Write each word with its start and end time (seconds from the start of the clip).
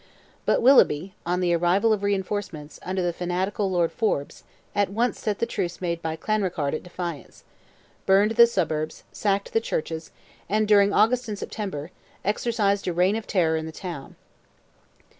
But 0.47 0.63
Willoughby, 0.63 1.13
on 1.27 1.41
the 1.41 1.53
arrival 1.53 1.93
of 1.93 2.01
reinforcements, 2.01 2.79
under 2.81 3.03
the 3.03 3.13
fanatical 3.13 3.69
Lord 3.69 3.91
Forbes, 3.91 4.43
at 4.73 4.89
once 4.89 5.19
set 5.19 5.37
the 5.37 5.45
truce 5.45 5.79
made 5.79 6.01
by 6.01 6.15
Clanrickarde 6.15 6.73
at 6.73 6.81
defiance, 6.81 7.43
burned 8.07 8.31
the 8.31 8.47
suburbs, 8.47 9.03
sacked 9.11 9.53
the 9.53 9.61
Churches, 9.61 10.09
and 10.49 10.67
during 10.67 10.91
August 10.91 11.27
and 11.27 11.37
September, 11.37 11.91
exercised 12.25 12.87
a 12.87 12.93
reign 12.93 13.15
of 13.15 13.27
terror 13.27 13.55
in 13.55 13.67
the 13.67 13.71
town. 13.71 14.15